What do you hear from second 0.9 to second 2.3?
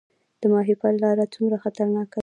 لاره څومره خطرناکه ده؟